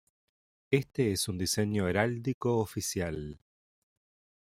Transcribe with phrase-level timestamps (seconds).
[0.71, 3.39] Este es un diseño heráldico oficial.